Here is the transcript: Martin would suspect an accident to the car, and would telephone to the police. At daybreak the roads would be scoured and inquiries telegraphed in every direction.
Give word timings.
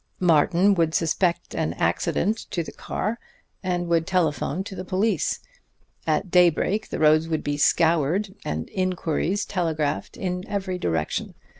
Martin 0.19 0.73
would 0.73 0.95
suspect 0.95 1.53
an 1.53 1.73
accident 1.73 2.35
to 2.49 2.63
the 2.63 2.71
car, 2.71 3.19
and 3.61 3.87
would 3.87 4.07
telephone 4.07 4.63
to 4.63 4.73
the 4.75 4.83
police. 4.83 5.41
At 6.07 6.31
daybreak 6.31 6.89
the 6.89 6.97
roads 6.97 7.27
would 7.27 7.43
be 7.43 7.57
scoured 7.57 8.33
and 8.43 8.67
inquiries 8.71 9.45
telegraphed 9.45 10.17
in 10.17 10.43
every 10.47 10.79
direction. 10.79 11.35